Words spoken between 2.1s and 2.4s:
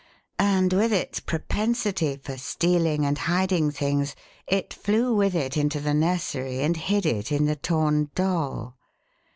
for